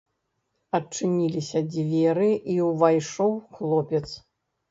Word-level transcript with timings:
Адчыніліся 0.77 1.59
дзверы, 1.73 2.29
і 2.53 2.57
ўвайшоў 2.71 3.35
хлопец. 3.59 4.05